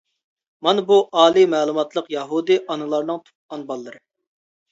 مانا 0.67 0.83
بۇ 0.91 0.95
ئالىي 1.19 1.45
مەلۇماتلىق 1.51 2.09
يەھۇدىي 2.15 2.59
ئانىلارنىڭ 2.75 3.19
تۇغقان 3.27 3.67
بالىلىرى. 3.69 4.01